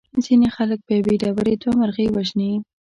ځینې 0.23 0.47
خلک 0.55 0.79
په 0.87 0.91
یوې 0.99 1.15
ډبرې 1.21 1.53
دوه 1.61 1.73
مرغۍ 1.79 2.07
وژني. 2.11 2.51